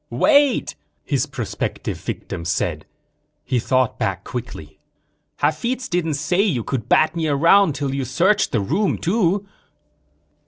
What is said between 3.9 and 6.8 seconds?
back quickly. "Hafitz didn't say you